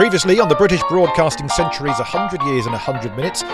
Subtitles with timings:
[0.00, 3.44] Previously on the British Broadcasting Century's 100 Years in 100 Minutes,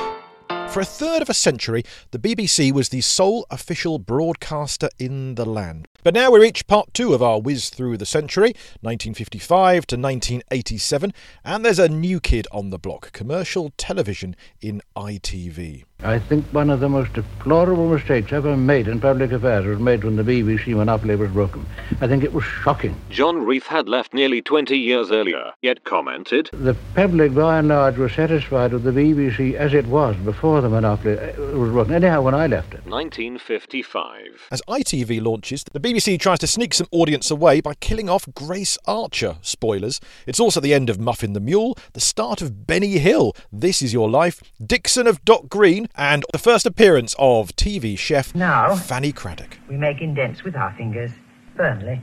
[0.69, 5.45] for a third of a century, the BBC was the sole official broadcaster in the
[5.45, 5.88] land.
[6.04, 11.12] But now we reach part two of our whiz through the century, 1955 to 1987,
[11.43, 15.85] and there's a new kid on the block commercial television in ITV.
[16.05, 20.05] I think one of the most deplorable mistakes ever made in public affairs was made
[20.05, 21.65] when the BBC monopoly was broken.
[22.02, 22.95] I think it was shocking.
[23.09, 27.96] John Reith had left nearly 20 years earlier, yet commented, The public, by and large,
[27.96, 31.95] was satisfied with the BBC as it was before the monopoly uh, was broken.
[31.95, 32.84] Anyhow, when I left it.
[32.86, 34.48] 1955.
[34.50, 38.77] As ITV launches, the BBC tries to sneak some audience away by killing off Grace
[38.86, 39.38] Archer.
[39.41, 40.00] Spoilers.
[40.27, 43.94] It's also the end of Muffin the Mule, the start of Benny Hill, This Is
[43.94, 49.12] Your Life, Dixon of Dock Green, and the first appearance of TV chef Now- Fanny
[49.12, 49.54] Cradock.
[49.68, 51.10] We make indents with our fingers,
[51.56, 52.02] firmly,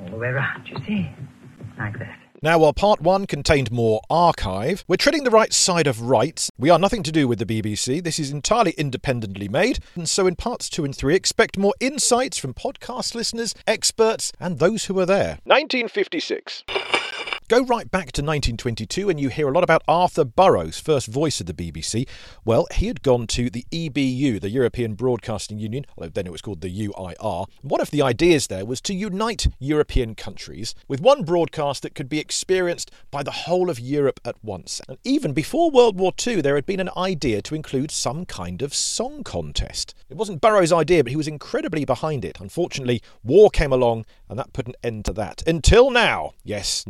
[0.00, 1.10] all the way round, you see,
[1.78, 2.18] like that.
[2.40, 6.52] Now, while part one contained more archive, we're treading the right side of rights.
[6.56, 8.00] We are nothing to do with the BBC.
[8.00, 9.80] This is entirely independently made.
[9.96, 14.60] And so, in parts two and three, expect more insights from podcast listeners, experts, and
[14.60, 15.38] those who are there.
[15.46, 16.62] 1956.
[17.48, 21.40] Go right back to 1922 and you hear a lot about Arthur Burrows, first voice
[21.40, 22.06] of the BBC.
[22.44, 26.42] Well, he had gone to the EBU, the European Broadcasting Union, although then it was
[26.42, 27.46] called the UIR.
[27.62, 32.10] One of the ideas there was to unite European countries with one broadcast that could
[32.10, 34.82] be experienced by the whole of Europe at once.
[34.86, 38.60] And even before World War II, there had been an idea to include some kind
[38.60, 39.94] of song contest.
[40.10, 42.40] It wasn't Burrows' idea, but he was incredibly behind it.
[42.42, 45.42] Unfortunately, war came along and that put an end to that.
[45.46, 46.84] Until now, yes,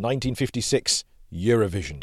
[0.48, 2.02] 1956, Eurovision.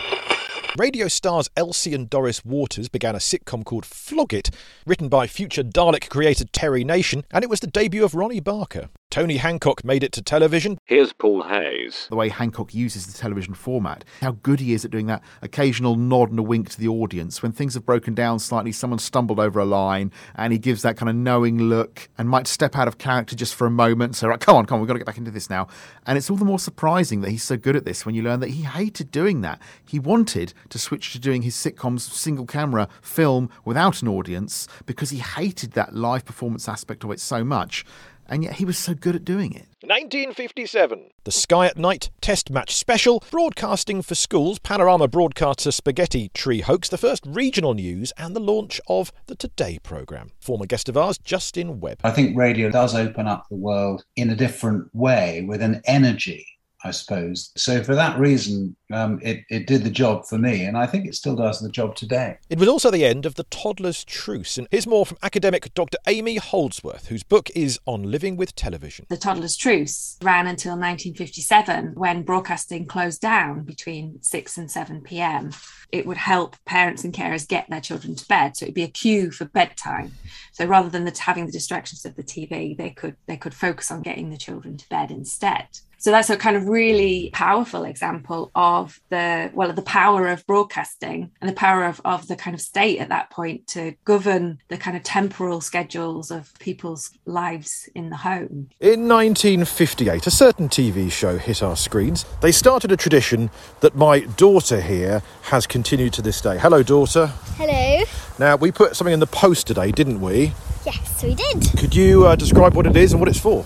[0.78, 4.54] Radio stars Elsie and Doris Waters began a sitcom called Floggits,
[4.86, 8.90] written by future Dalek creator Terry Nation, and it was the debut of Ronnie Barker.
[9.16, 10.78] Tony Hancock made it to television.
[10.84, 12.08] Here's Paul Hayes.
[12.10, 15.96] the way Hancock uses the television format, how good he is at doing that occasional
[15.96, 17.42] nod and a wink to the audience.
[17.42, 20.98] When things have broken down slightly, someone stumbled over a line, and he gives that
[20.98, 24.18] kind of knowing look and might step out of character just for a moment.
[24.18, 25.70] So, right, come on, come on, we've got to get back into this now.
[26.06, 28.42] And it's all the more surprising that he's so good at this when you learn
[28.42, 29.62] that he hated doing that.
[29.86, 35.12] He wanted to switch to doing his sitcoms single camera film without an audience because
[35.12, 37.86] he hated that live performance aspect of it so much.
[38.28, 39.68] And yet he was so good at doing it.
[39.81, 41.12] 1957.
[41.25, 46.90] The Sky at Night Test Match Special, broadcasting for schools, Panorama broadcaster Spaghetti Tree Hoax,
[46.90, 50.31] the first regional news, and the launch of the Today programme.
[50.40, 52.00] Former guest of ours, Justin Webb.
[52.03, 56.47] I think radio does open up the world in a different way with an energy,
[56.85, 57.51] I suppose.
[57.57, 61.07] So for that reason, um, it, it did the job for me, and I think
[61.07, 62.38] it still does the job today.
[62.47, 65.97] It was also the end of the toddler's truce, and here's more from academic Dr.
[66.06, 69.07] Amy Holdsworth, whose book is On Living with Television.
[69.09, 75.53] The toddler's truce ran until 1957 when broadcasting closed down between 6 and 7 pm.
[75.91, 78.57] It would help parents and carers get their children to bed.
[78.57, 80.12] So it'd be a cue for bedtime.
[80.51, 83.90] So rather than the, having the distractions of the TV, they could they could focus
[83.90, 85.68] on getting the children to bed instead.
[86.06, 91.32] So that's a kind of really powerful example of the well the power of broadcasting
[91.42, 94.78] and the power of, of the kind of state at that point to govern the
[94.78, 98.70] kind of temporal schedules of people's lives in the home.
[98.80, 102.24] In 1958, a certain TV show hit our screens.
[102.40, 103.50] They started a tradition
[103.80, 106.60] that my daughter here has continued to this day.
[106.60, 107.34] Hello, daughter.
[107.56, 108.04] Hello.
[108.38, 110.54] Now, we put something in the post today, didn't we?
[110.86, 111.76] Yes, we did.
[111.80, 113.66] Could you uh, describe what it is and what it's for?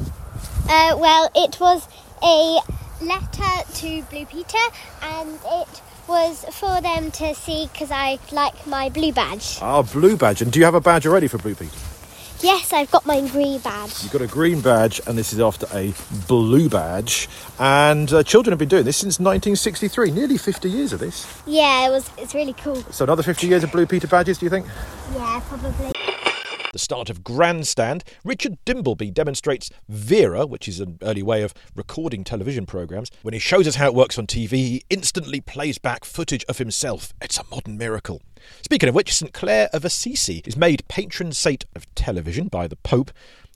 [0.70, 1.88] Uh, well, it was
[2.24, 2.60] a
[3.02, 4.58] letter to Blue Peter,
[5.02, 9.60] and it was for them to see because I like my blue badge.
[9.62, 10.42] Our blue badge.
[10.42, 11.78] And do you have a badge already for Blue Peter?
[12.42, 14.02] Yes, I've got my green badge.
[14.02, 15.94] You've got a green badge, and this is after a
[16.28, 17.28] blue badge.
[17.60, 21.28] And uh, children have been doing this since 1963, nearly 50 years of this.
[21.46, 22.10] Yeah, it was.
[22.18, 22.78] It's really cool.
[22.92, 24.66] So, another 50 years of Blue Peter badges, do you think?
[25.14, 25.92] Yeah, probably.
[26.72, 32.24] The start of Grandstand, Richard Dimbleby demonstrates Vera, which is an early way of recording
[32.24, 33.10] television programmes.
[33.24, 36.60] When he shows us how it works on TV, he instantly plays back footage of
[36.60, 37.12] himself.
[37.22, 38.22] It's a modern miracle.
[38.62, 42.76] Speaking of which, St Clare of Assisi is made patron saint of television by the
[42.76, 43.10] Pope.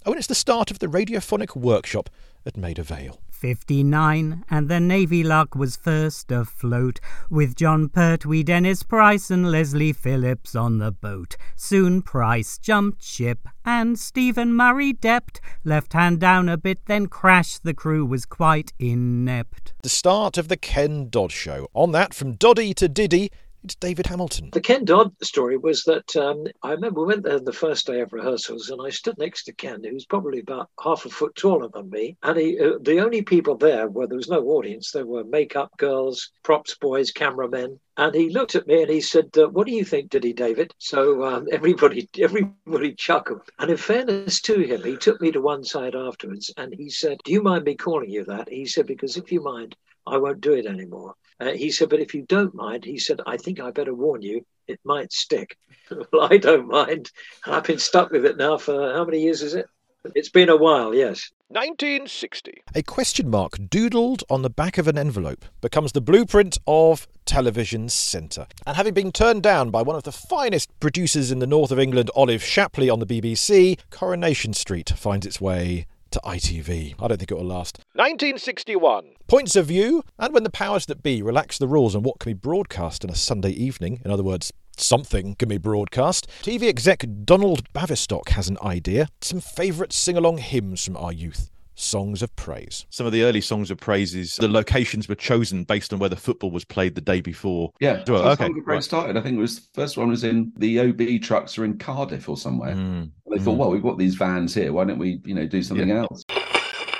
[0.07, 2.09] Oh, and it's the start of the radiophonic workshop
[2.47, 3.19] at Maida Vale.
[3.43, 9.91] 59, and the Navy Lark was first afloat, with Jon Pertwee, Dennis Price, and Leslie
[9.91, 11.35] Phillips on the boat.
[11.57, 17.65] Soon Price jumped ship, and Stephen Murray dept, left hand down a bit, then crashed.
[17.65, 19.73] The crew was quite inept.
[19.83, 21.67] The start of the Ken Dodd Show.
[21.73, 23.29] On that, from Doddy to Diddy,
[23.63, 24.49] It's David Hamilton.
[24.51, 28.01] The Ken Dodd story was that um, I remember we went there the first day
[28.01, 31.33] of rehearsals, and I stood next to Ken, who was probably about half a foot
[31.35, 32.17] taller than me.
[32.23, 35.71] And he, uh, the only people there where there was no audience, there were makeup
[35.77, 37.79] girls, props boys, cameramen.
[37.95, 40.33] And he looked at me and he said, uh, "What do you think, did he,
[40.33, 43.49] David?" So um, everybody, everybody chuckled.
[43.59, 47.19] And in fairness to him, he took me to one side afterwards and he said,
[47.23, 50.41] "Do you mind me calling you that?" He said, "Because if you mind, I won't
[50.41, 53.59] do it anymore." Uh, he said, but if you don't mind, he said, I think
[53.59, 55.57] I better warn you, it might stick.
[56.11, 57.11] well, I don't mind.
[57.45, 59.67] And I've been stuck with it now for how many years is it?
[60.15, 61.31] It's been a while, yes.
[61.49, 62.63] 1960.
[62.75, 67.89] A question mark doodled on the back of an envelope becomes the blueprint of Television
[67.89, 68.47] Centre.
[68.65, 71.79] And having been turned down by one of the finest producers in the north of
[71.79, 76.95] England, Olive Shapley, on the BBC, Coronation Street finds its way to ITV.
[76.99, 77.79] I don't think it will last.
[77.93, 79.11] 1961.
[79.27, 82.31] Points of view, and when the powers that be relax the rules on what can
[82.31, 87.05] be broadcast on a Sunday evening, in other words, something can be broadcast, TV exec
[87.25, 89.07] Donald Baverstock has an idea.
[89.21, 92.85] Some favourite sing along hymns from our youth songs of praise.
[92.89, 96.15] Some of the early songs of praises, the locations were chosen based on where the
[96.15, 97.71] football was played the day before.
[97.79, 98.45] Yeah, well, okay.
[98.45, 99.17] Songs of Praise started.
[99.17, 102.29] I think it was the first one was in the OB trucks are in Cardiff
[102.29, 102.75] or somewhere.
[102.75, 103.09] Mm.
[103.31, 104.71] They thought, well, we've got these vans here.
[104.73, 106.01] Why don't we, you know, do something Yeah.
[106.09, 106.23] else?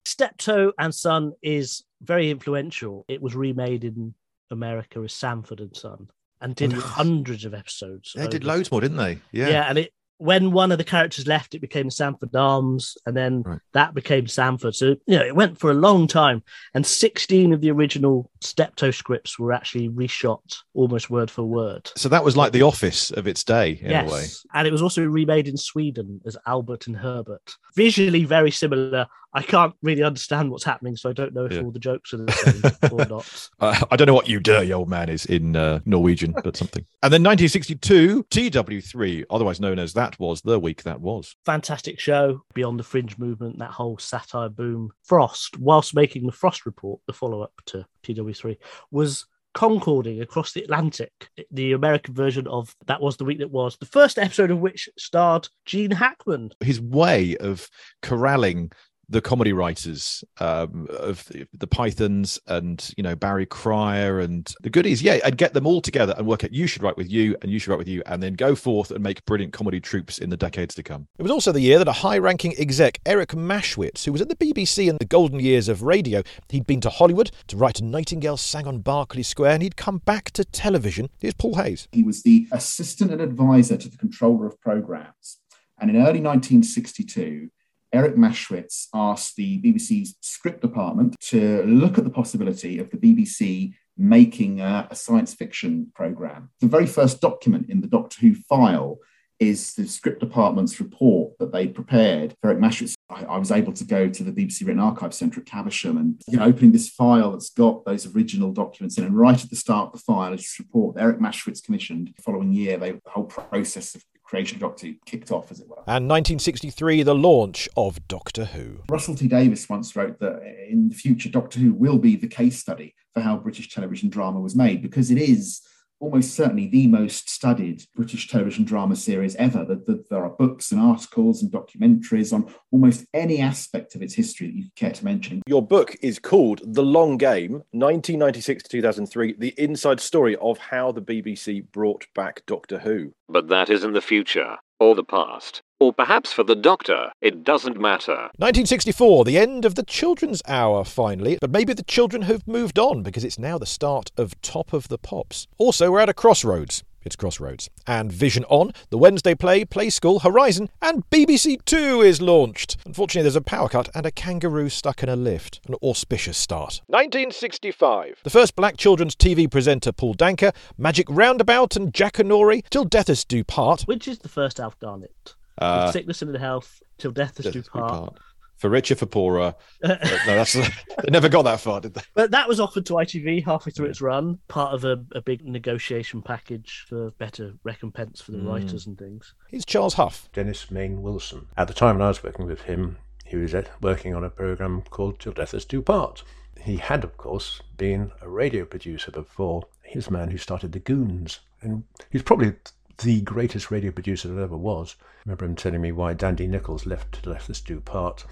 [0.05, 3.05] Steptoe and Son is very influential.
[3.07, 4.13] It was remade in
[4.51, 6.07] America as Sanford and Son
[6.41, 6.85] and did Oh, yes.
[6.85, 8.13] hundreds of episodes.
[8.15, 9.19] They did loads more, didn't they?
[9.31, 9.49] Yeah.
[9.49, 9.65] Yeah.
[9.69, 13.59] and it when one of the characters left, it became Sanford Arms, and then Right.
[13.73, 14.75] that became Sanford.
[14.75, 16.43] So you know, it went for a long time,
[16.73, 21.91] and sixteen of the original Steptoe scripts were actually reshot almost word for word.
[21.95, 24.25] So that was like The Office of its day, in a way.
[24.53, 27.55] And it was also remade in Sweden as Albert and Herbert.
[27.75, 29.07] Visually very similar.
[29.33, 31.61] I can't really understand what's happening, so I don't know if Yeah.
[31.61, 33.49] all the jokes are the same or not.
[33.59, 36.85] Uh, I don't know what you dirty old man is in uh, Norwegian, but something.
[37.01, 41.35] And then 1962, TW3, otherwise known as That Was the Week That Was.
[41.45, 44.91] Fantastic show, Beyond the Fringe Movement, that whole satire boom.
[45.03, 48.57] Frost, whilst making the Frost Report, the follow up to TW3,
[48.91, 51.11] was concording across the Atlantic.
[51.51, 54.89] The American version of That Was the Week That Was, the first episode of which
[54.97, 56.51] starred Gene Hackman.
[56.59, 57.69] His way of
[58.01, 58.71] corralling
[59.09, 64.69] the comedy writers um, of the, the Pythons and you know Barry Cryer and the
[64.69, 67.35] goodies, yeah, and get them all together and work out you should write with you
[67.41, 70.17] and you should write with you, and then go forth and make brilliant comedy troops
[70.17, 71.07] in the decades to come.
[71.17, 74.29] It was also the year that a high ranking exec, Eric Maschwitz, who was at
[74.29, 77.85] the BBC in the golden years of radio, he'd been to Hollywood to write a
[77.85, 81.09] Nightingale Sang on Berkeley Square, and he'd come back to television.
[81.19, 81.87] Here's Paul Hayes.
[81.91, 85.39] He was the assistant and advisor to the controller of programs.
[85.79, 87.49] And in early 1962,
[87.93, 93.73] Eric Maschwitz asked the BBC's script department to look at the possibility of the BBC
[93.95, 96.49] making a, a science fiction program.
[96.59, 98.97] The very first document in the Doctor Who file
[99.39, 102.95] is the script department's report that they prepared Eric Maschwitz.
[103.09, 106.21] I, I was able to go to the BBC Written Archive Centre at Caversham and
[106.27, 109.55] you know, opening this file that's got those original documents in, and right at the
[109.55, 112.11] start of the file is this report that Eric Maschwitz commissioned.
[112.15, 114.03] The following year, they, the whole process of
[114.33, 115.83] creation of Doctor Who kicked off, as it were.
[115.85, 118.79] And 1963, the launch of Doctor Who.
[118.89, 122.59] Russell T Davies once wrote that in the future, Doctor Who will be the case
[122.59, 125.61] study for how British television drama was made because it is
[125.99, 129.63] almost certainly the most studied British television drama series ever.
[129.63, 134.13] That that there are books and articles and documentaries on almost any aspect of its
[134.13, 135.41] history that you care to mention.
[135.47, 140.91] Your book is called The Long Game, 1996 to 2003, the inside story of how
[140.91, 143.13] the BBC brought back Doctor Who.
[143.29, 145.61] But that is in the future, or the past.
[145.83, 148.29] Or perhaps for the Doctor, it doesn't matter.
[148.37, 151.37] 1964, the end of the children's hour, finally.
[151.41, 154.87] But maybe the children have moved on because it's now the start of Top of
[154.87, 155.45] the Pops.
[155.57, 156.85] Also, we're at a crossroads.
[157.03, 157.69] It's Crossroads.
[157.85, 162.77] And Vision On, the Wednesday play, Play School, Horizon, and BBC Two is launched.
[162.85, 165.59] Unfortunately, there's a power cut and a kangaroo stuck in a lift.
[165.67, 166.79] An auspicious start.
[166.87, 168.21] 1965.
[168.23, 173.25] The first black children's TV presenter, Paul Danquah, Magic Roundabout, and Jackanory, Till Death Us
[173.25, 173.81] Do Part.
[173.81, 175.35] Which is the first Alf Garnett?
[175.57, 177.91] Uh, With sickness and in health, till death us Death do part.
[177.91, 178.17] Part.
[178.57, 179.55] For richer, for poorer.
[179.83, 182.01] Uh, no, that's they never got that far, did they?
[182.13, 185.43] But that was offered to ITV halfway through its run, part of a, a big
[185.45, 188.47] negotiation package for better recompense for the Mm.
[188.47, 189.33] writers and things.
[189.49, 190.29] Here's Charles Huff.
[190.31, 191.47] Dennis Main Wilson.
[191.57, 194.83] At the time when I was working with him, he was working on a program
[194.89, 196.23] called Till Death Us Do Part.
[196.61, 199.63] He had, of course, been a radio producer before.
[199.83, 202.53] He was the man who started the Goons, and he's probably
[202.99, 204.95] the greatest radio producer that ever was.
[205.01, 208.25] I remember him telling me why Dandy Nichols left Death Us Do Part.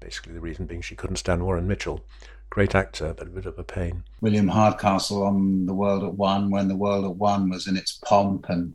[0.00, 2.04] Basically, the reason being she couldn't stand Warren Mitchell.
[2.50, 4.04] great actor, but a bit of a pain.
[4.20, 7.98] William Hardcastle on The World at One when The World at One was in its
[8.04, 8.74] pomp and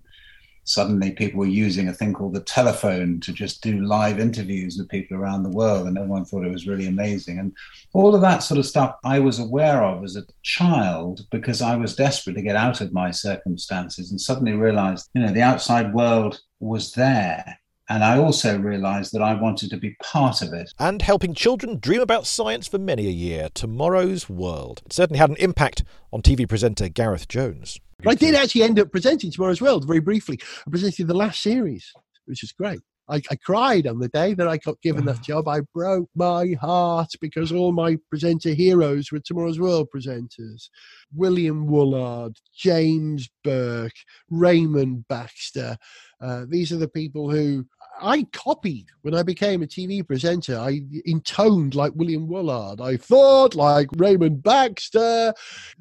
[0.67, 4.89] suddenly people were using a thing called the telephone to just do live interviews with
[4.89, 7.53] people around the world and everyone thought it was really amazing and
[7.93, 11.75] all of that sort of stuff i was aware of as a child because i
[11.75, 15.93] was desperate to get out of my circumstances and suddenly realized you know the outside
[15.93, 17.57] world was there
[17.89, 20.73] and I also realised that I wanted to be part of it.
[20.77, 24.81] And helping children dream about science for many a year, Tomorrow's World.
[24.85, 27.79] It certainly had an impact on TV presenter Gareth Jones.
[28.03, 30.39] But I did actually end up presenting Tomorrow's World very briefly.
[30.65, 31.91] I presented the last series,
[32.25, 32.81] which is great.
[33.09, 35.47] I, I, cried on the day that I got given that job.
[35.47, 40.69] I broke my heart because all my presenter heroes were Tomorrow's World presenters.
[41.13, 43.95] William Woollard, James Burke,
[44.29, 45.77] Raymond Baxter.
[46.21, 47.65] Uh, these are the people who
[48.01, 50.57] I copied when I became a TV presenter.
[50.57, 52.81] I intoned like William Woollard.
[52.81, 55.33] I thought like Raymond Baxter.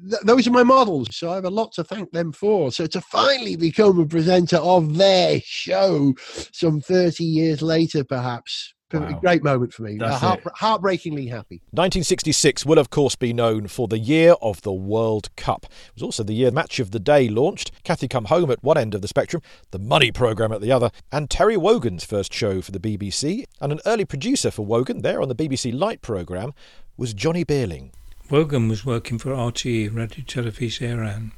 [0.09, 1.15] Th- those are my models.
[1.15, 2.71] So I have a lot to thank them for.
[2.71, 6.13] So to finally become a presenter of their show
[6.51, 9.19] some 30 years later, perhaps, Wow.
[9.19, 9.99] Great moment for me.
[9.99, 11.61] Uh, heart, heartbreakingly happy.
[11.71, 15.65] 1966 will, of course, be known for the year of the World Cup.
[15.65, 18.77] It was also the year Match of the Day launched, Cathy Come Home at one
[18.77, 19.41] end of the spectrum,
[19.71, 23.43] the Money programme at the other, and Terry Wogan's first show for the BBC.
[23.59, 26.53] And an early producer for Wogan, there on the BBC Light programme,
[26.95, 27.91] was Johnny Beerling.
[28.29, 31.31] Wogan was working for RTE, Radio Telefís Éireann.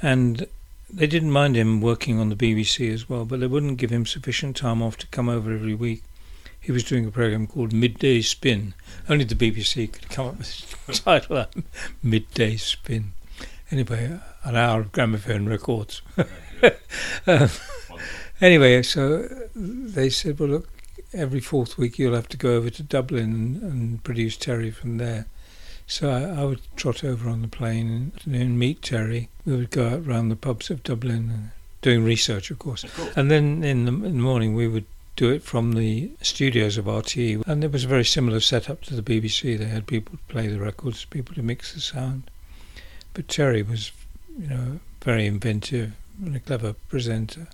[0.00, 0.46] And
[0.90, 4.06] they didn't mind him working on the BBC as well, but they wouldn't give him
[4.06, 6.02] sufficient time off to come over every week
[6.64, 8.72] he was doing a program called Midday Spin.
[9.06, 11.44] Only the BBC could come up with the title
[12.02, 13.12] Midday Spin.
[13.70, 16.00] Anyway, an hour of gramophone records.
[17.26, 17.50] um,
[18.40, 20.68] anyway, so they said, well, look,
[21.12, 24.96] every fourth week you'll have to go over to Dublin and, and produce Terry from
[24.96, 25.26] there.
[25.86, 29.28] So I, I, would trot over on the plane and, and, meet Terry.
[29.44, 31.50] We would go out round the pubs of Dublin,
[31.82, 32.84] doing research, of course.
[32.84, 33.14] Of course.
[33.16, 36.86] And then in the, in the morning we would do it from the studios of
[36.86, 37.46] RTE.
[37.46, 39.58] And it was a very similar setup to the BBC.
[39.58, 42.30] They had people to play the records, people to mix the sound.
[43.12, 43.92] But Terry was,
[44.38, 45.92] you know, very inventive
[46.24, 47.48] and a clever presenter.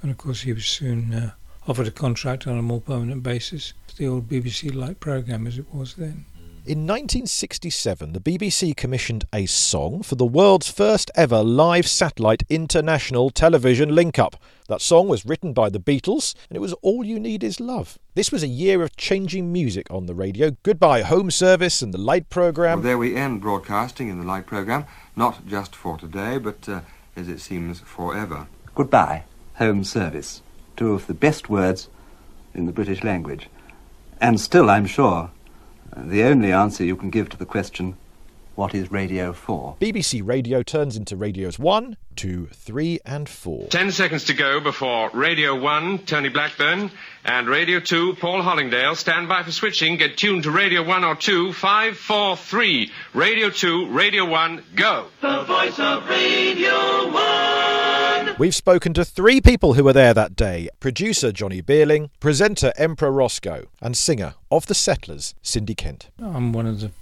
[0.00, 1.32] And of course, he was soon uh,
[1.66, 5.66] offered a contract on a more permanent basis the old BBC Light programme as it
[5.74, 6.24] was then.
[6.68, 13.30] In 1967, the BBC commissioned a song for the world's first ever live satellite international
[13.30, 14.36] television link up.
[14.68, 17.98] That song was written by the Beatles, and it was All You Need Is Love.
[18.14, 20.50] This was a year of changing music on the radio.
[20.62, 22.80] Goodbye, Home Service and the Light programme.
[22.80, 24.84] Well, there we end broadcasting in the Light programme,
[25.16, 26.82] not just for today, but uh,
[27.16, 28.46] as it seems, forever.
[28.74, 30.42] Goodbye, Home Service.
[30.76, 31.88] Two of the best words
[32.52, 33.48] in the British language.
[34.20, 35.30] And still, I'm sure,
[36.04, 37.96] the only answer you can give to the question,
[38.54, 39.76] what is radio for?
[39.80, 43.68] BBC Radio turns into radios 1, 2, 3, and 4.
[43.68, 46.90] Ten seconds to go before Radio 1, Tony Blackburn,
[47.24, 48.96] and Radio 2, Paul Hollingdale.
[48.96, 49.96] Stand by for switching.
[49.96, 51.52] Get tuned to Radio 1 or 2.
[51.52, 52.92] 5, 4, 3.
[53.14, 55.06] Radio 2, Radio 1, go.
[55.20, 57.77] The voice of Radio 1.
[58.38, 63.10] We've spoken to three people who were there that day producer Johnny Beerling, presenter Emperor
[63.10, 66.08] Rosko, and singer of The Settlers, Cindy Kent.
[66.22, 66.92] I'm one of the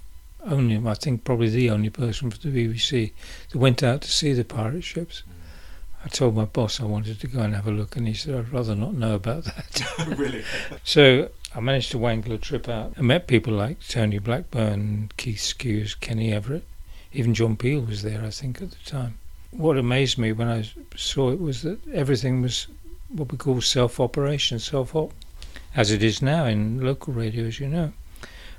[0.43, 3.11] only, I think, probably the only person for the BBC
[3.51, 5.21] that went out to see the pirate ships.
[6.03, 8.33] I told my boss I wanted to go and have a look, and he said,
[8.33, 10.07] I'd rather not know about that.
[10.17, 10.43] really?
[10.83, 12.93] so I managed to wangle a trip out.
[12.97, 16.63] I met people like Tony Blackburn, Keith Skues, Kenny Everett.
[17.13, 19.19] Even John Peel was there, I think, at the time.
[19.57, 22.67] What amazed me when I saw it was that everything was
[23.09, 25.13] what we call self operation, self op,
[25.75, 27.91] as it is now in local radio, as you know.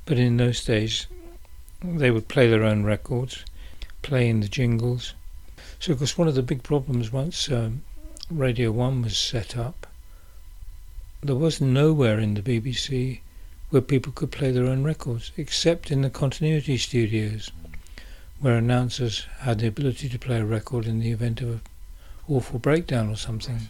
[0.07, 1.07] But in those days,
[1.85, 3.45] they would play their own records,
[4.03, 5.15] play in the jingles.
[5.79, 7.83] So, of course, one of the big problems once um,
[8.29, 9.87] Radio 1 was set up,
[11.23, 13.21] there was nowhere in the BBC
[13.71, 17.53] where people could play their own records, except in the continuity studios,
[18.41, 21.61] where announcers had the ability to play a record in the event of an
[22.29, 23.61] awful breakdown or something.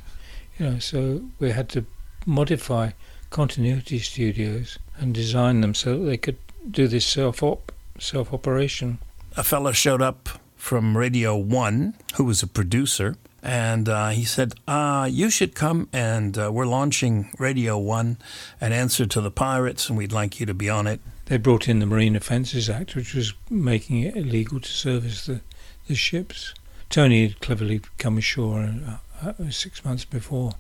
[0.58, 1.84] You know, so we had to
[2.26, 2.90] modify
[3.30, 6.38] continuity studios and design them so that they could
[6.70, 8.98] do this self-op self operation.
[9.37, 14.54] A fellow showed up from Radio 1 who was a producer, and uh, he said,
[14.66, 18.18] uh, You should come, and uh, we're launching Radio 1,
[18.60, 21.00] an answer to the pirates, and we'd like you to be on it.
[21.28, 25.42] They brought in the Marine Offences Act, which was making it illegal to service the,
[25.87, 26.54] the ships.
[26.88, 30.52] Tony had cleverly come ashore uh, uh, six months before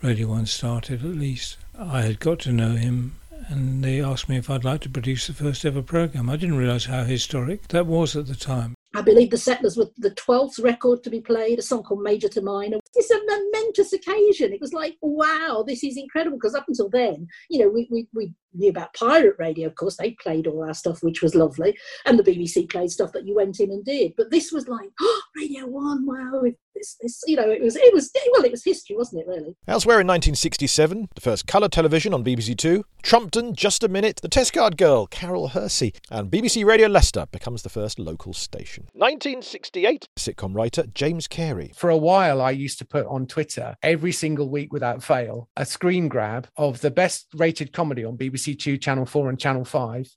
[0.00, 1.56] Radio 1 started, at least.
[1.76, 3.16] I had got to know him
[3.48, 6.30] and they asked me if I'd like to produce the first ever program.
[6.30, 8.76] I didn't realise how historic that was at the time.
[8.94, 12.28] I believe the Settlers were the 12th record to be played, a song called Major
[12.28, 12.78] to Minor.
[12.94, 14.52] It's a momentous occasion.
[14.52, 16.36] It was like, wow, this is incredible.
[16.36, 19.96] Because up until then, you know, we, we, we knew about pirate radio, of course.
[19.96, 21.76] They played all our stuff, which was lovely.
[22.06, 24.14] And the BBC played stuff that you went in and did.
[24.16, 26.42] But this was like, oh, Radio 1, wow.
[26.74, 29.54] This, this, you know, it was, it was, well, it was history, wasn't it, really?
[29.68, 34.28] Elsewhere in 1967, the first colour television on BBC Two, Trumpton, Just a Minute, The
[34.28, 38.84] Test Card Girl, Carole Hersee, and BBC Radio Leicester becomes the first local station.
[38.94, 41.72] 1968, sitcom writer James Cary.
[41.76, 45.66] For a while, I used to put on Twitter every single week without fail a
[45.66, 50.16] screen grab of the best rated comedy on BBC Two, Channel 4, and Channel 5.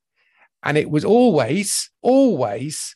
[0.63, 2.96] And it was always, always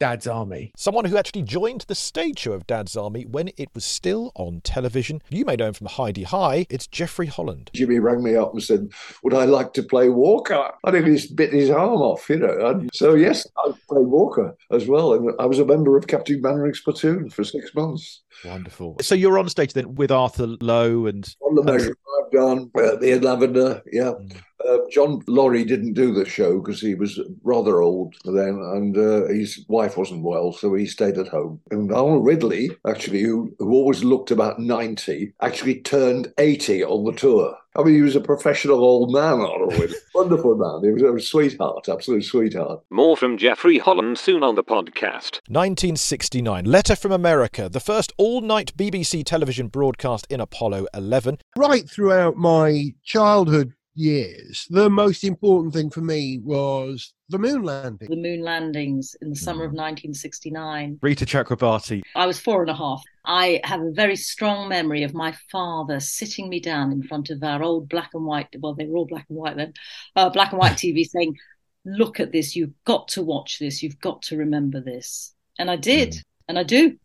[0.00, 0.72] Dad's Army.
[0.78, 4.62] Someone who actually joined the stage show of Dad's Army when it was still on
[4.62, 5.20] television.
[5.28, 6.66] You may know him from Hi-de-Hi.
[6.70, 7.70] It's Jeffrey Holland.
[7.74, 8.88] Jimmy rang me up and said,
[9.22, 10.70] Would I like to play Walker?
[10.84, 12.66] I think he's bit his arm off, you know.
[12.66, 15.12] And so, yes, I played Walker as well.
[15.12, 18.22] And I was a member of Captain Mainwaring's platoon for six months.
[18.46, 18.96] Wonderful.
[19.02, 21.28] So you're on stage then with Arthur Lowe and.
[21.42, 21.94] On the measure
[22.24, 24.12] I've done, uh, the Lavender, yeah.
[24.12, 24.40] Mm.
[24.68, 29.26] Uh, John Laurie didn't do the show because he was rather old then, and uh,
[29.26, 31.60] his wife wasn't well, so he stayed at home.
[31.70, 37.12] And Arnold Ridley, actually, who, who always looked about 90, actually turned 80 on the
[37.12, 37.56] tour.
[37.76, 39.96] I mean, he was a professional old man, Arnold Ridley.
[40.14, 40.82] Wonderful man.
[40.84, 42.82] He was a sweetheart, absolute sweetheart.
[42.90, 45.38] More from Jeffrey Holland soon on the podcast.
[45.46, 51.38] 1969, Letter from America, the first all night BBC television broadcast in Apollo 11.
[51.56, 58.08] Right throughout my childhood years, the most important thing for me was the moon landing.
[58.08, 60.98] The moon landings in the summer of 1969.
[61.02, 62.02] Reeta Chakrabarti.
[62.16, 63.02] I was four and a half.
[63.24, 67.42] I have a very strong memory of my father sitting me down in front of
[67.44, 69.74] our old black and white, well, they were all black and white then,
[70.16, 71.36] uh, black and white TV saying,
[71.84, 75.34] Look at this, you've got to watch this, you've got to remember this.
[75.58, 76.22] And I did, mm.
[76.48, 76.98] and I do.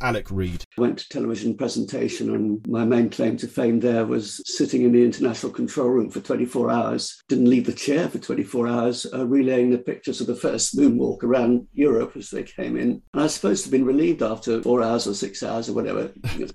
[0.00, 0.64] Alec Reid.
[0.80, 5.04] Went to television presentation, and my main claim to fame there was sitting in the
[5.04, 7.22] international control room for 24 hours.
[7.28, 11.22] Didn't leave the chair for 24 hours, uh, relaying the pictures of the first moonwalk
[11.22, 13.02] around Europe as they came in.
[13.12, 15.74] And I was supposed to have been relieved after four hours or six hours or
[15.74, 16.12] whatever.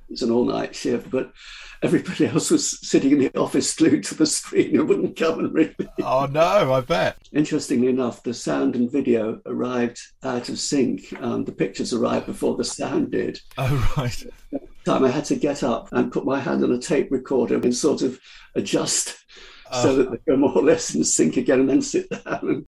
[0.09, 1.31] It's an all night shift, but
[1.85, 5.53] everybody else was sitting in the office glued to the screen and wouldn't come and
[5.53, 5.87] read me.
[6.01, 7.17] Oh no, I bet.
[7.33, 11.13] Interestingly enough, the sound and video arrived out of sync.
[11.21, 13.39] Um, the pictures arrived before the sound did.
[13.57, 14.14] Oh right.
[14.85, 17.75] Time I had to get up and put my hand on a tape recorder and
[17.75, 18.19] sort of
[18.53, 19.17] adjust
[19.71, 19.83] oh.
[19.83, 19.93] so uh.
[19.93, 22.67] that they go more or less in sync again and then sit down.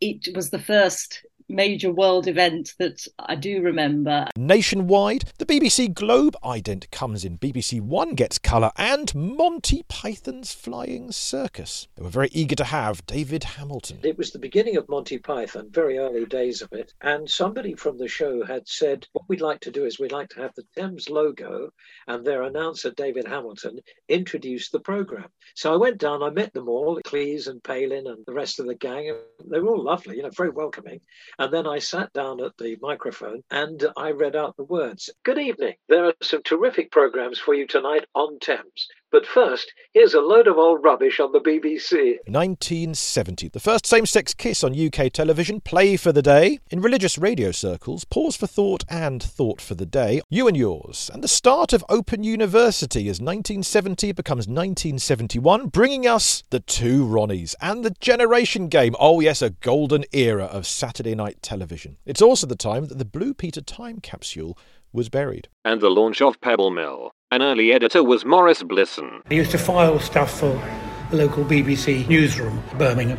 [0.00, 4.28] It was the first major world event that I do remember.
[4.36, 7.38] Nationwide, the BBC Globe ident comes in.
[7.38, 11.88] BBC One gets colour, and Monty Python's Flying Circus.
[11.96, 14.00] They were very eager to have David Hamilton.
[14.02, 17.98] It was the beginning of Monty Python, very early days of it, and somebody from
[17.98, 20.64] the show had said, What we'd like to do is we'd like to have the
[20.74, 21.70] Thames logo
[22.08, 25.28] and their announcer, David Hamilton, introduce the programme.
[25.54, 28.66] So I went down, I met them all, Cleese and Palin and the rest of
[28.66, 31.00] the gang, and they were all lovely, you know, very welcoming.
[31.38, 35.10] And then I sat down at the microphone and I read out the words.
[35.24, 35.74] Good evening.
[35.88, 38.88] There are some terrific programs for you tonight on Thames.
[39.14, 42.18] But first, here's a load of old rubbish on the BBC.
[42.26, 43.46] 1970.
[43.46, 46.58] The first same sex kiss on UK television, Play for Today.
[46.68, 50.20] In religious radio circles, Pause for Thought and Thought for the Day.
[50.30, 51.12] You and Yours.
[51.14, 57.54] And the start of Open University as 1970 becomes 1971, bringing us the two Ronnies
[57.60, 58.96] and the Generation Game.
[58.98, 61.98] Oh, yes, a golden era of Saturday night television.
[62.04, 64.58] It's also the time that the Blue Peter time capsule
[64.92, 65.48] was buried.
[65.64, 67.12] And the launch of Pebble Mill.
[67.30, 69.22] An early editor was Maurice Blisson.
[69.28, 70.62] He used to file stuff for
[71.10, 73.18] the local BBC newsroom, Birmingham,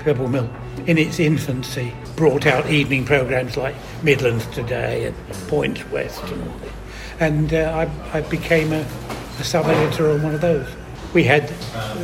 [0.00, 0.50] Pebble Mill.
[0.86, 5.16] In its infancy, brought out evening programmes like Midlands Today and
[5.48, 6.52] Point West and.
[7.20, 8.80] And uh, I, I became a,
[9.38, 10.66] a sub-editor on one of those
[11.12, 11.48] we had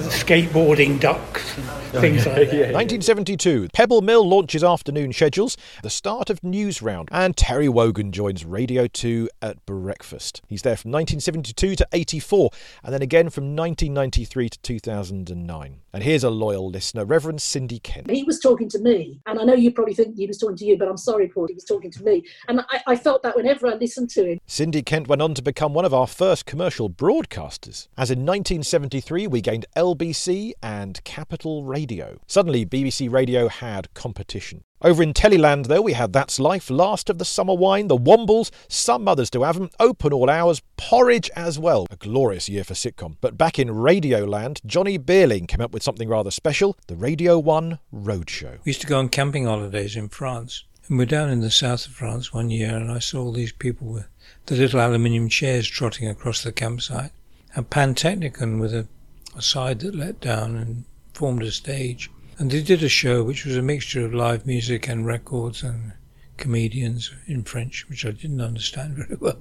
[0.08, 2.72] skateboarding ducks and oh, things like that.
[2.72, 8.86] 1972, Pebble Mill launches afternoon schedules, the start of Newsround, and Terry Wogan joins Radio
[8.86, 10.42] 2 at breakfast.
[10.48, 12.50] He's there from 1972 to 84,
[12.82, 15.80] and then again from 1993 to 2009.
[15.96, 18.10] And here's a loyal listener, Reverend Cindy Kent.
[18.10, 20.64] He was talking to me, and I know you probably think he was talking to
[20.66, 22.22] you, but I'm sorry, Paul, he was talking to me.
[22.48, 24.40] And I, I felt that whenever I listened to him.
[24.44, 29.26] Cindy Kent went on to become one of our first commercial broadcasters, as in 1973
[29.26, 32.18] we gained LBC and Capital Radio.
[32.26, 34.64] Suddenly, BBC Radio had competition.
[34.82, 38.50] Over in Teleland, though, we had That's Life, Last of the Summer Wine, The Wombles,
[38.68, 41.86] Some Mothers Do Have 'em, Open All Hours, Porridge as well.
[41.90, 43.16] A glorious year for sitcom.
[43.22, 47.78] But back in Radioland, Johnny Beerling came up with something rather special the Radio 1
[47.90, 48.58] Roadshow.
[48.64, 50.64] We used to go on camping holidays in France.
[50.88, 53.52] And we're down in the south of France one year, and I saw all these
[53.52, 54.06] people with
[54.44, 57.12] the little aluminium chairs trotting across the campsite.
[57.54, 58.86] And Pantechnicon with a,
[59.34, 60.84] a side that let down and
[61.14, 62.10] formed a stage.
[62.38, 65.92] And they did a show which was a mixture of live music and records and
[66.36, 69.38] comedians in French, which I didn't understand very well.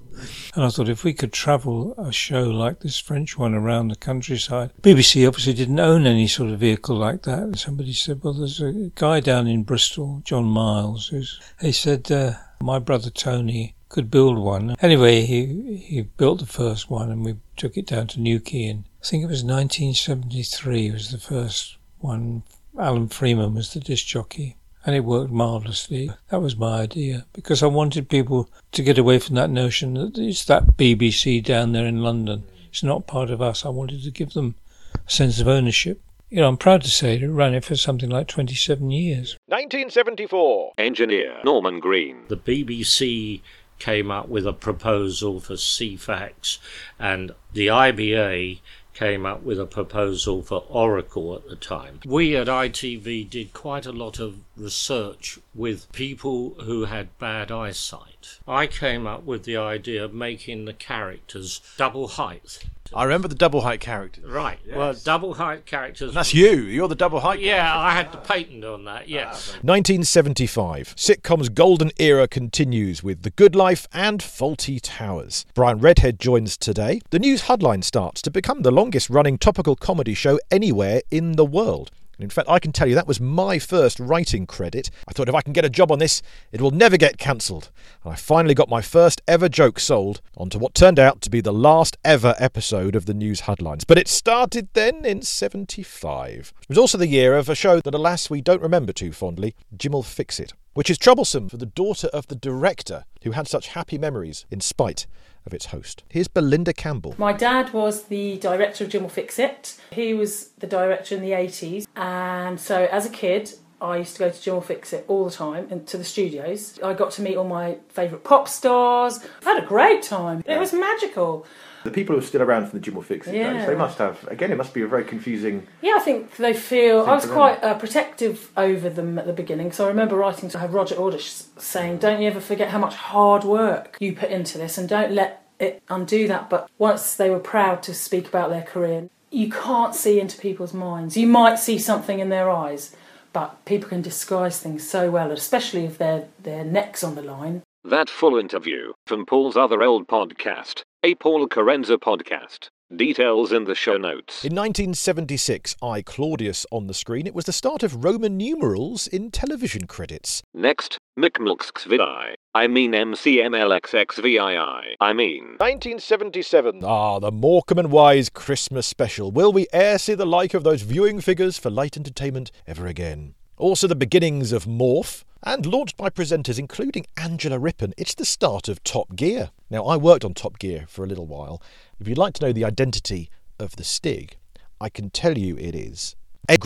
[0.55, 3.95] And I thought if we could travel a show like this French one around the
[3.95, 7.39] countryside, BBC obviously didn't own any sort of vehicle like that.
[7.39, 12.12] And somebody said, well, there's a guy down in Bristol, John Miles, who's, he said,
[12.12, 14.75] uh, my brother Tony could build one.
[14.81, 18.86] Anyway, he, he built the first one and we took it down to Newquay and
[19.01, 22.43] I think it was 1973 was the first one.
[22.78, 26.12] Alan Freeman was the disc jockey and it worked marvellously.
[26.30, 30.18] That was my idea because I wanted people to get away from that notion that
[30.18, 32.44] it's that BBC down there in London.
[32.70, 33.66] It's not part of us.
[33.66, 34.56] I wanted to give them
[34.94, 36.02] a sense of ownership.
[36.30, 39.38] You know, I'm proud to say that it ran it for something like 27 years.
[39.48, 40.74] 1974.
[40.78, 42.24] Engineer Norman Green.
[42.28, 43.42] The BBC
[43.80, 46.60] came up with a proposal for Ceefax,
[47.00, 48.60] and the IBA
[48.95, 51.99] came up with a proposal for Oracle at the time.
[52.05, 58.39] We at ITV did quite a lot of research with people who had bad eyesight.
[58.47, 62.63] I came up with the idea of making the characters double height.
[62.93, 64.21] I remember the double height character.
[64.26, 64.60] Right.
[64.74, 66.10] Well, double height characters.
[66.10, 66.52] And that's you.
[66.52, 67.39] You're the double height.
[67.39, 69.04] Yeah, I had the patent on that.
[69.04, 69.54] Ah, yes.
[69.62, 70.95] 1975.
[70.95, 75.45] Sitcom's golden era continues with The Good Life and Fawlty Towers.
[75.54, 77.02] Brian Redhead joins today.
[77.10, 81.45] The news headline starts to become the longest running topical comedy show anywhere in the
[81.45, 81.91] world.
[82.17, 84.89] And in fact, I can tell you that was my first writing credit.
[85.08, 87.71] I thought if I can get a job on this, it will never get cancelled.
[88.04, 91.41] And I finally got my first ever joke sold onto what turned out to be
[91.41, 93.86] the last ever episode of the News Huddlines.
[93.86, 96.54] But it started then in 75.
[96.62, 99.56] It was also the year of a show that, alas, we don't remember too fondly
[99.75, 103.70] Jim'll Fix It, which is troublesome for the daughter of the director who had such
[103.70, 105.08] happy memories in spite
[105.46, 106.04] of its host.
[106.10, 107.16] Here's Belinda Campbell.
[107.18, 109.80] My dad was the director of Jim'll Fix It.
[109.92, 111.88] He was the director in the 80s.
[111.96, 115.32] And so as a kid, I used to go to Jim'll Fix It all the
[115.32, 116.78] time and to the studios.
[116.84, 119.22] I got to meet all my favourite pop stars.
[119.46, 120.44] I had a great time.
[120.46, 121.46] It was magical.
[121.86, 123.36] The people who are still around from the Jim'll Fix It.
[123.36, 123.63] Yeah.
[123.63, 124.28] They must have.
[124.28, 125.67] Again, it must be a very confusing.
[125.84, 127.02] Yeah, I think they feel.
[127.06, 130.58] I was quite uh, protective over them at the beginning, so I remember writing to
[130.58, 134.80] Roger Ordish saying, "Don't you ever forget how much hard work you put into this,
[134.80, 138.63] and don't let it undo that." But once they were proud to speak about their
[138.63, 141.15] career, you can't see into people's minds.
[141.15, 142.95] You might see something in their eyes,
[143.32, 147.62] but people can disguise things so well, especially if their their necks on the line.
[147.88, 152.69] That full interview from Paul's other old podcast, a Paul Kerensa podcast.
[152.95, 154.43] Details in the show notes.
[154.43, 159.30] In 1976, I, Claudius, on the screen, it was the start of Roman numerals in
[159.30, 160.41] television credits.
[160.52, 162.34] Next, McMilksVI.
[162.56, 164.95] I mean MCMLXXVII.
[165.00, 165.43] I mean.
[165.60, 166.82] 1977.
[166.84, 169.30] Ah, the Morecambe and Wise Christmas special.
[169.30, 173.36] Will we e'er see the like of those viewing figures for light entertainment ever again?
[173.58, 178.67] Also, the beginnings of Morph, and launched by presenters including Angela Rippon, it's the start
[178.67, 179.51] of Top Gear.
[179.69, 181.62] Now, I worked on Top Gear for a little while.
[181.99, 183.29] If you'd like to know the identity
[183.60, 184.38] of the Stig,
[184.81, 186.15] I can tell you it is.
[186.49, 186.65] Egg-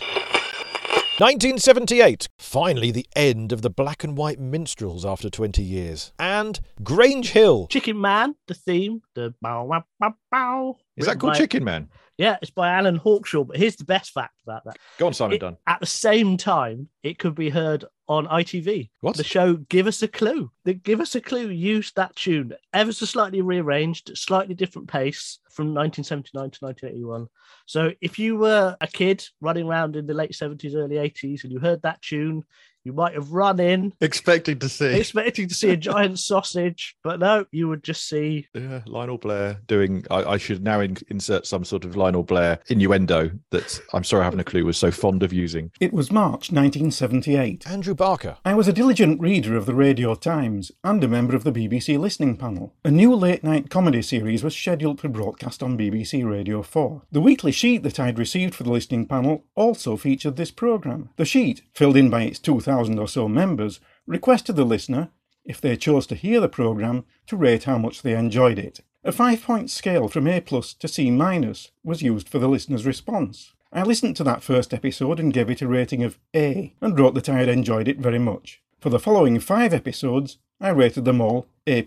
[1.18, 2.28] 1978.
[2.38, 6.12] Finally, the end of the black and white minstrels after 20 years.
[6.18, 7.66] And Grange Hill.
[7.66, 10.78] Chicken Man, the theme, the bow wow bow bow.
[10.96, 11.90] Is that called by- Chicken Man?
[12.16, 13.46] Yeah, it's by Alan Hawkshaw.
[13.46, 14.78] But here's the best fact about that.
[14.98, 15.56] Go on, Simon It- Dunn.
[15.66, 18.90] At the same time, it could be heard on ITV.
[19.02, 19.16] What?
[19.16, 20.50] The show Give Us a Clue.
[20.64, 25.38] The Give Us a Clue used that tune ever so slightly rearranged, slightly different pace
[25.48, 27.28] from 1979 to 1981.
[27.66, 31.52] So if you were a kid running around in the late 70s, early 80s, and
[31.52, 32.42] you heard that tune,
[32.84, 34.98] you might have run in Expecting to see.
[34.98, 39.60] expecting to see a giant sausage, but no, you would just see Yeah, Lionel Blair
[39.66, 40.04] doing.
[40.10, 44.22] I, I should now in, insert some sort of Lionel Blair innuendo that I'm sorry
[44.22, 45.70] I haven't a clue was so fond of using.
[45.80, 47.66] It was March 1978.
[47.68, 48.36] Andrew Barker.
[48.44, 51.98] I was a diligent reader of the Radio Times and a member of the BBC
[51.98, 52.74] listening panel.
[52.84, 57.02] A new late night comedy series was scheduled for broadcast on BBC Radio 4.
[57.12, 61.10] The weekly sheet that I'd received for the listening panel also featured this programme.
[61.16, 62.38] The sheet, filled in by its
[62.70, 65.10] 2,000 or so members, requested the listener,
[65.44, 68.80] if they chose to hear the programme, to rate how much they enjoyed it.
[69.02, 72.86] A five point scale from A plus to C minus was used for the listener's
[72.86, 73.54] response.
[73.72, 77.14] I listened to that first episode and gave it a rating of A, and wrote
[77.14, 78.62] that I had enjoyed it very much.
[78.78, 81.84] For the following five episodes, I rated them all A+,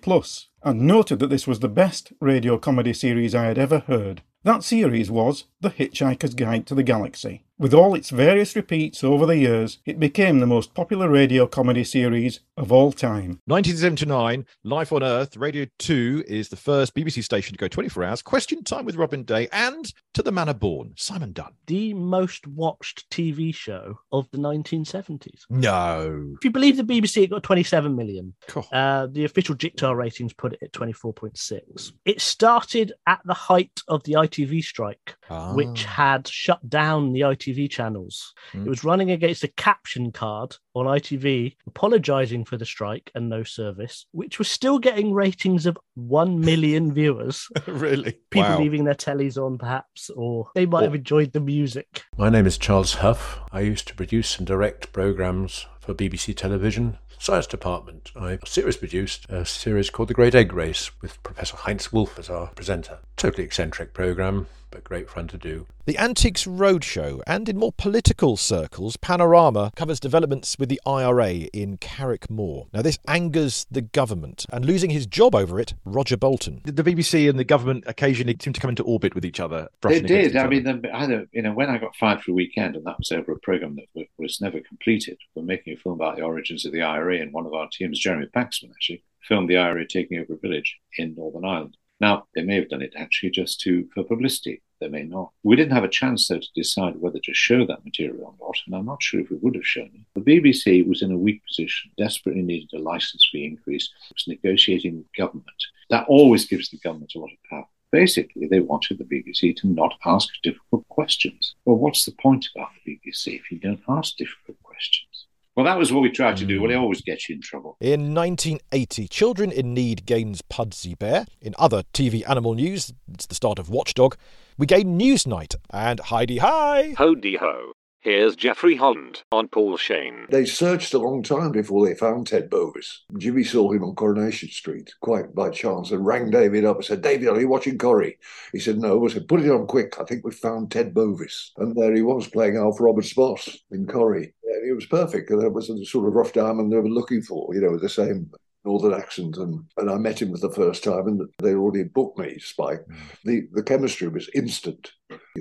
[0.64, 4.22] and noted that this was the best radio comedy series I had ever heard.
[4.44, 7.46] That series was The Hitchhiker's Guide to the Galaxy.
[7.60, 11.84] With all its various repeats over the years, it became the most popular radio comedy
[11.84, 13.40] series of all time.
[13.46, 18.22] 1979, Life on Earth, Radio 2 is the first BBC station to go 24 hours.
[18.24, 21.54] Question Time with Robin Day and To the Manor Born, Simon Dunn.
[21.68, 25.42] The most watched TV show of the 1970s.
[25.52, 26.34] No.
[26.40, 28.34] If you believe the BBC, it got 27 million.
[28.72, 31.92] Uh, the official JICTAR ratings put it at 24.6.
[32.06, 35.54] It started at the height of the ITV strike, Ah.
[35.54, 38.34] which had shut down the ITV channels.
[38.52, 38.66] Hmm.
[38.66, 43.44] It was running against a caption card on ITV, apologising for the strike and no
[43.44, 47.48] service, which was still getting ratings of 1 million viewers.
[47.68, 48.14] really?
[48.30, 48.60] People Wow.
[48.60, 52.04] leaving their tellies on, perhaps, or they might have enjoyed the music.
[52.18, 53.40] My name is Charles Huff.
[53.52, 56.98] I used to produce and direct programmes for BBC Television.
[57.20, 58.12] Science Department.
[58.18, 62.30] I series produced a series called The Great Egg Race with Professor Heinz Wolff as
[62.30, 63.00] our presenter.
[63.16, 65.68] Totally eccentric programme, but great fun to do.
[65.86, 71.78] The Antiques Roadshow, and in more political circles, Panorama covers developments with the IRA in
[71.78, 72.68] Carrickmore.
[72.74, 76.62] Now, this angers the government, and losing his job over it, Roger Bolton.
[76.66, 79.68] The the BBC and the government occasionally seem to come into orbit with each other.
[79.82, 80.36] They did.
[80.36, 80.50] I other.
[80.50, 83.12] mean, the, either you know, when I got fired for a weekend, and that was
[83.12, 85.18] over a program that was never completed.
[85.36, 88.00] We're making a film about the origins of the IRA, and one of our teams,
[88.00, 91.78] Jeremy Paxman, actually filmed the IRA taking over a village in Northern Ireland.
[92.04, 94.62] Now, they may have done it actually just to for publicity.
[94.82, 95.32] They may not.
[95.44, 98.58] We didn't have a chance though to decide whether to show that material or not,
[98.66, 100.02] and I'm not sure if we would have shown it.
[100.14, 103.90] The BBC was in a weak position, desperately needed a license fee increase.
[104.10, 105.62] It was negotiating with government.
[105.92, 107.68] That always gives the government a lot of power.
[107.94, 111.56] Basically, they wanted the BBC to not ask difficult questions.
[111.64, 115.13] Well, what's the point about the BBC if you don't ask difficult questions?
[115.56, 116.62] Well, that was what we tried to do.
[116.62, 116.82] Well, it hmm.
[116.82, 117.78] always gets you in trouble.
[117.80, 121.26] In 1980, Children in Need gains Pudsey Bear.
[121.42, 124.16] In other TV animal news, it's the start of Watchdog.
[124.58, 126.96] We gain Newsnight and Heidi Hi.
[126.98, 127.74] Hody ho.
[128.04, 130.26] Here's Jeffrey Holland on Paul Shane.
[130.30, 133.02] They searched a long time before they found Ted Bovis.
[133.18, 137.02] Jimmy saw him on Coronation Street, quite by chance, and rang David up and said,
[137.02, 138.18] David, are you watching Corrie?
[138.52, 139.06] He said, no.
[139.06, 140.02] I said, put it on quick.
[140.02, 141.54] I think we've found Ted Bovis.
[141.56, 144.34] And there he was playing Alf Roberts' boss in Corrie.
[144.62, 145.30] Yeah, it was perfect.
[145.30, 147.82] And that was the sort of rough diamond they were looking for, you know, with
[147.82, 148.32] the same
[148.66, 152.18] northern accent and and I met him for the first time and they already booked
[152.18, 152.86] me Spike.
[152.88, 152.98] Mm.
[153.26, 154.92] The the chemistry was instant.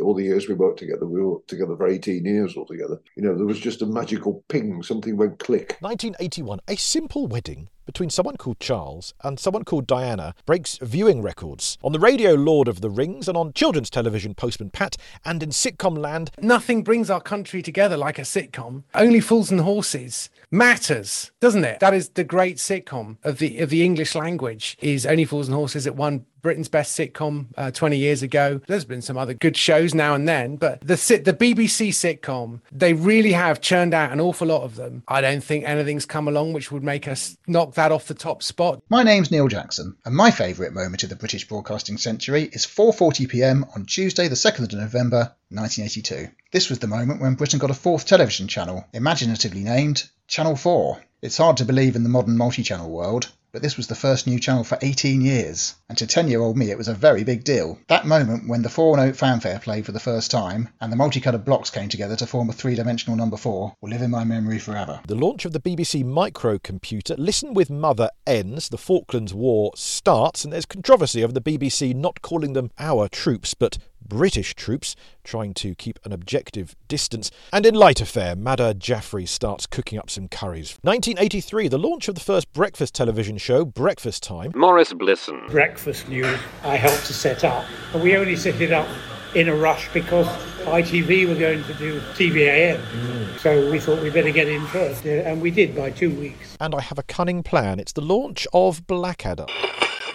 [0.03, 3.01] All the years we worked together we worked together for 18 years altogether.
[3.16, 5.77] You know there was just a magical ping something went click.
[5.81, 11.76] 1981, a simple wedding between someone called Charles and someone called Diana breaks viewing records
[11.83, 15.50] on the radio Lord of the Rings and on children's television Postman Pat and in
[15.50, 18.85] sitcom land Nothing brings our country together like a sitcom.
[18.94, 21.81] Only Fools and Horses matters, doesn't it?
[21.81, 24.78] That is the great sitcom of the of the English language.
[24.81, 28.61] Is Only Fools and Horses that won Britain's best sitcom uh, 20 years ago.
[28.66, 32.92] There's been some other good shows now and then, but the the BBC sitcom they
[32.92, 35.05] really have churned out an awful lot of them.
[35.09, 38.42] I don't think anything's come along which would make us knock that off the top
[38.42, 38.83] spot.
[38.88, 43.29] My name's Neil Jackson, and my favourite moment of the British broadcasting century is 4:40
[43.29, 43.66] p.m.
[43.75, 46.29] on Tuesday, the 2nd of November, 1982.
[46.53, 51.03] This was the moment when Britain got a fourth television channel, imaginatively named Channel 4.
[51.23, 54.38] It's hard to believe in the modern multi-channel world, but this was the first new
[54.38, 57.78] channel for 18 years, and to 10-year-old me it was a very big deal.
[57.88, 61.44] That moment when the four-note oh fanfare played for the first time, and the multicoloured
[61.44, 65.00] blocks came together to form a three-dimensional number 4, will live in my memory forever.
[65.06, 70.52] The launch of the BBC microcomputer, Listen with Mother ends, the Falklands War starts, and
[70.52, 75.74] there's controversy over the BBC not calling them our troops, but British troops, trying to
[75.74, 77.30] keep an objective distance.
[77.52, 80.78] And in light affair, Madhur Jaffrey starts cooking up some curries.
[80.82, 84.52] 1983, the launch of the first breakfast television show, Breakfast Time.
[84.54, 85.48] Maurice Blisson.
[85.48, 87.64] breakfast news I helped to set up.
[87.92, 88.88] And we only set it up
[89.34, 90.26] in a rush because
[90.64, 92.80] ITV were going to do TVAM.
[92.80, 93.38] Mm.
[93.38, 95.04] So we thought we'd better get in first.
[95.04, 96.56] And we did by two weeks.
[96.60, 97.80] And I have a cunning plan.
[97.80, 99.46] It's the launch of Blackadder.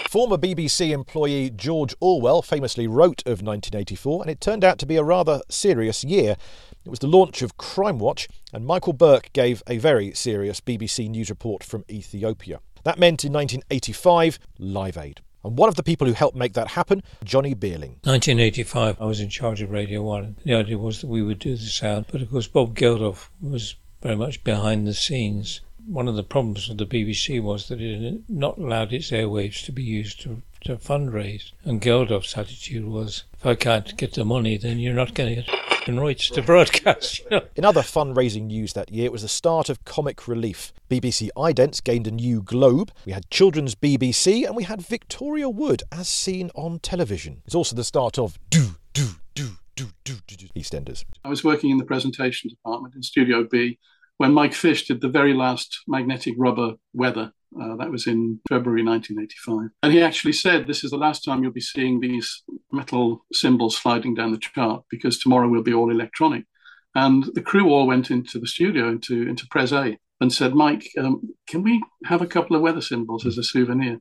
[0.08, 4.96] Former BBC employee George Orwell famously wrote of 1984, and it turned out to be
[4.96, 6.38] a rather serious year.
[6.86, 11.10] It was the launch of Crime Watch, and Michael Buerk gave a very serious BBC
[11.10, 12.62] News report from Ethiopia.
[12.84, 15.20] That meant in 1985, Live Aid.
[15.44, 17.98] And one of the people who helped make that happen, Johnny Beerling.
[18.06, 20.38] 1985, I was in charge of Radio 1.
[20.46, 23.76] The idea was that we would do the sound, but of course, Bob Geldof was
[24.02, 25.60] very much behind the scenes.
[25.88, 29.64] One of the problems with the BBC was that it had not allowed its airwaves
[29.66, 31.52] to be used to, to fundraise.
[31.64, 35.42] And Geldof's attitude was, if I can't get the money, then you're not going to
[35.42, 35.50] get
[35.96, 37.20] rights to broadcast.
[37.20, 37.42] You know?
[37.56, 40.74] In other fundraising news that year, it was the start of comic relief.
[40.90, 42.92] BBC Idents gained a new globe.
[43.06, 47.42] We had Children's BBC, and we had Victoria Wood as seen on television.
[47.46, 51.06] It's also the start of Do Do Do Do Do Do Do EastEnders.
[51.24, 53.80] I was working in the presentation department in Studio B
[54.18, 57.32] when Mike Fish did the very last magnetic rubber weather.
[57.60, 59.70] Uh, that was in February 1985.
[59.82, 63.78] And he actually said, This is the last time you'll be seeing these metal symbols
[63.78, 66.46] sliding down the chart because tomorrow we'll be all electronic.
[66.94, 70.88] And the crew all went into the studio, into, into Pres A, and said, Mike,
[70.98, 74.00] um, can we have a couple of weather symbols as a souvenir?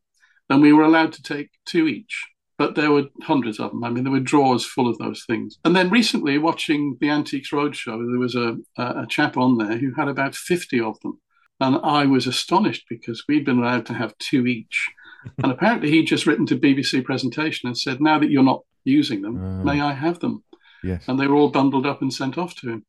[0.48, 2.24] And we were allowed to take two each
[2.58, 3.84] but there were hundreds of them.
[3.84, 5.58] I mean, there were drawers full of those things.
[5.64, 9.92] And then recently, watching the Antiques Roadshow, there was a, a chap on there who
[9.94, 11.20] had about 50 of them.
[11.60, 14.88] And I was astonished because we'd been allowed to have two each.
[15.42, 19.22] and apparently, he'd just written to BBC Presentation and said, Now that you're not using
[19.22, 19.64] them, Uh.
[19.64, 20.42] may I have them?
[20.82, 21.04] Yes.
[21.08, 22.84] And they were all bundled up and sent off to him.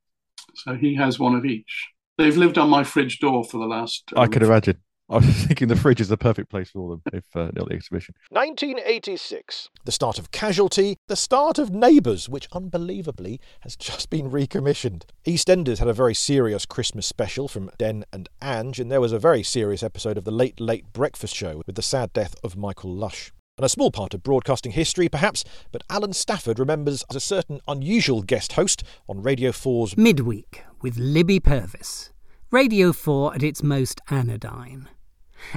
[0.55, 1.87] So he has one of each.
[2.17, 4.03] They've lived on my fridge door for the last.
[4.15, 4.77] I um, could imagine.
[5.09, 7.75] I was thinking the fridge is the perfect place for them if uh, not the
[7.75, 8.13] exhibition.
[8.29, 15.05] 1986, the start of Casualty, the start of Neighbours, which unbelievably has just been recommissioned.
[15.25, 19.19] EastEnders had a very serious Christmas special from Den and Ange, and there was a
[19.19, 22.93] very serious episode of the Late Late Breakfast Show with the sad death of Michael
[22.93, 23.31] Lush.
[23.57, 27.61] And a small part of broadcasting history, perhaps, but Alan Stafford remembers as a certain
[27.65, 32.11] unusual guest host on Radio 4's Midweek with Libby Purves.
[32.51, 34.89] Radio 4 at its most anodyne.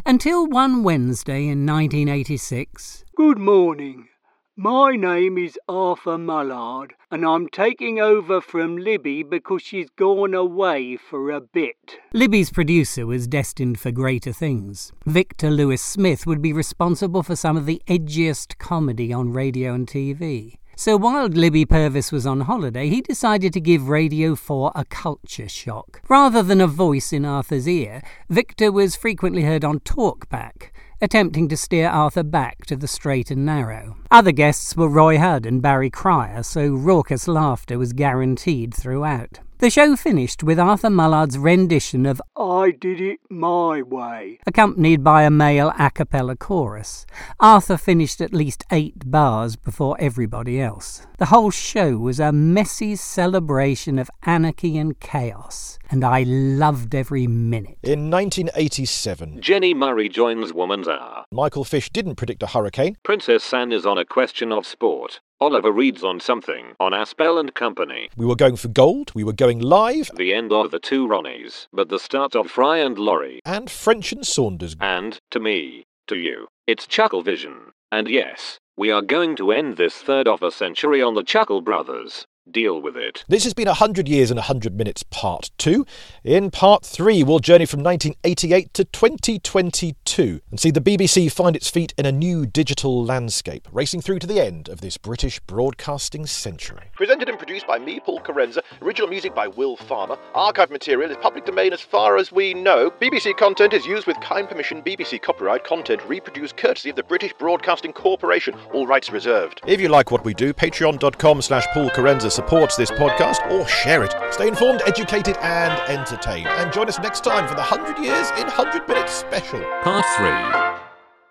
[0.06, 3.04] Until one Wednesday in 1986.
[3.16, 4.08] Good morning.
[4.56, 10.96] My name is Arthur Mullard, and I'm taking over from Libby because she's gone away
[10.96, 11.98] for a bit.
[12.12, 14.92] Libby's producer was destined for greater things.
[15.06, 19.86] Victor Lewis Smith would be responsible for some of the edgiest comedy on radio and
[19.86, 20.58] TV.
[20.80, 25.46] So while Libby Purves was on holiday, he decided to give Radio 4 a culture
[25.46, 26.00] shock.
[26.08, 30.70] Rather than a voice in Arthur's ear, Victor was frequently heard on Talkback,
[31.02, 33.98] attempting to steer Arthur back to the straight and narrow.
[34.10, 39.40] Other guests were Roy Hudd and Barry Cryer, so raucous laughter was guaranteed throughout.
[39.60, 44.38] The show finished with Arthur Mullard's rendition of I did it my way.
[44.46, 47.04] accompanied by a male a cappella chorus.
[47.38, 51.06] Arthur finished at least eight bars before everybody else.
[51.18, 57.26] The whole show was a messy celebration of anarchy and chaos, and I loved every
[57.26, 57.76] minute.
[57.82, 61.26] In 1987, Jenni Murray joins Woman's Hour.
[61.30, 62.96] Michael Fish didn't predict a hurricane.
[63.02, 65.20] Princess Anne is on a question of sport.
[65.42, 68.10] Oliver Reed's on something on Aspel and Company.
[68.14, 71.66] We were going for gold, we were going live, The end of the two Ronnies,
[71.72, 73.40] but the start of Fry and Laurie.
[73.46, 74.76] and French and Saunders.
[74.80, 77.72] And, to me, to you, it's Chuckle Vision.
[77.90, 81.62] And yes, we are going to end this third of a century on the Chuckle
[81.62, 82.26] Brothers.
[82.50, 83.24] Deal with it.
[83.28, 85.86] This has been 100 Years in 100 Minutes Part 2.
[86.24, 91.70] In Part 3, we'll journey from 1988 to 2022 and see the BBC find its
[91.70, 96.26] feet in a new digital landscape, racing through to the end of this British broadcasting
[96.26, 96.90] century.
[96.94, 98.60] Presented and produced by me, Paul Kerensa.
[98.82, 100.18] Original music by Will Farmer.
[100.34, 102.90] Archive material is public domain as far as we know.
[102.90, 104.82] BBC content is used with kind permission.
[104.82, 108.54] BBC copyright content reproduced courtesy of the British Broadcasting Corporation.
[108.72, 109.60] All rights reserved.
[109.66, 114.02] If you like what we do, patreon.com slash Paul Kerensa supports this podcast or share
[114.02, 114.14] it.
[114.30, 116.46] Stay informed, educated, and entertained.
[116.46, 119.60] And join us next time for the 100 Years in 100 Minutes special.
[119.82, 120.89] Part 3